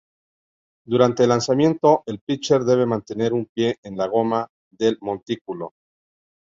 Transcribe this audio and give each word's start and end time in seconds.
Durante 0.83 1.21
el 1.21 1.29
lanzamiento, 1.29 2.01
el 2.07 2.21
pitcher 2.21 2.63
debe 2.63 2.87
mantener 2.87 3.33
un 3.33 3.45
pie 3.45 3.75
en 3.83 3.97
la 3.97 4.07
goma 4.07 4.47
del 4.71 4.97
montículo. 4.99 5.75